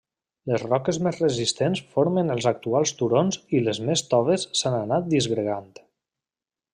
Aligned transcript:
Les 0.51 0.61
roques 0.67 0.97
més 1.07 1.19
resistents 1.23 1.81
formen 1.91 2.35
els 2.37 2.47
actuals 2.53 2.93
turons 3.01 3.39
i 3.59 3.63
les 3.69 3.81
més 3.91 4.03
toves 4.15 4.47
s’han 4.61 4.79
anat 4.83 5.09
disgregant. 5.15 5.69